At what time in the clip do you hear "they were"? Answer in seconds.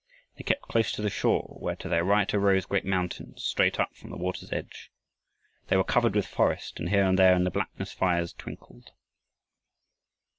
5.67-5.83